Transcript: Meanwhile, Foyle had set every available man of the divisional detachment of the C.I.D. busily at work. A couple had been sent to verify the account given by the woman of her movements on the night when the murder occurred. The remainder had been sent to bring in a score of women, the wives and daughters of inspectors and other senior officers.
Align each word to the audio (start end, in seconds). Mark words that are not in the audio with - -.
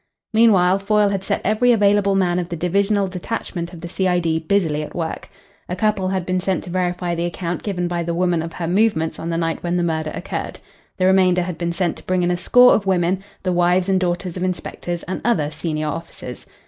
Meanwhile, 0.33 0.79
Foyle 0.79 1.09
had 1.09 1.23
set 1.23 1.41
every 1.45 1.71
available 1.71 2.15
man 2.15 2.39
of 2.39 2.49
the 2.49 2.55
divisional 2.55 3.05
detachment 3.05 3.71
of 3.71 3.81
the 3.81 3.87
C.I.D. 3.87 4.39
busily 4.39 4.81
at 4.81 4.95
work. 4.95 5.29
A 5.69 5.75
couple 5.75 6.07
had 6.07 6.25
been 6.25 6.39
sent 6.39 6.63
to 6.63 6.71
verify 6.71 7.13
the 7.13 7.27
account 7.27 7.61
given 7.61 7.87
by 7.87 8.01
the 8.01 8.15
woman 8.15 8.41
of 8.41 8.53
her 8.53 8.67
movements 8.67 9.19
on 9.19 9.29
the 9.29 9.37
night 9.37 9.61
when 9.61 9.77
the 9.77 9.83
murder 9.83 10.09
occurred. 10.15 10.57
The 10.97 11.05
remainder 11.05 11.43
had 11.43 11.59
been 11.59 11.71
sent 11.71 11.97
to 11.97 12.03
bring 12.07 12.23
in 12.23 12.31
a 12.31 12.35
score 12.35 12.73
of 12.73 12.87
women, 12.87 13.19
the 13.43 13.51
wives 13.53 13.87
and 13.89 13.99
daughters 13.99 14.35
of 14.35 14.41
inspectors 14.41 15.03
and 15.03 15.21
other 15.23 15.51
senior 15.51 15.89
officers. 15.89 16.47